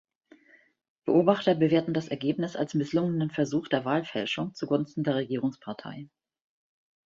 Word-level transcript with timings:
Beobachter 1.05 1.53
bewerten 1.53 1.93
das 1.93 2.07
Ergebnis 2.07 2.55
als 2.55 2.73
misslungenen 2.73 3.29
Versuch 3.29 3.67
der 3.67 3.85
Wahlfälschung 3.85 4.55
zugunsten 4.55 5.03
der 5.03 5.13
Regierungspartei. 5.13 6.09